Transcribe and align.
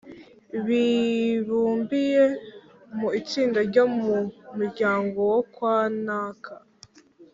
bibumbiye 0.67 2.23
mu 2.97 3.07
itsinda 3.19 3.59
ryo 3.69 3.85
mu 3.97 4.17
muryango 4.55 5.17
wo 5.31 5.41
kwa 5.53 5.77
naka 6.05 6.55